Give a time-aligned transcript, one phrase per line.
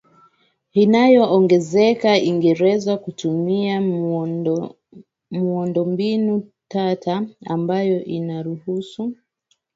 [0.73, 3.81] inayoongezeka Uingereza hutumia
[5.31, 9.13] miundombinu tata ambayo inaruhusu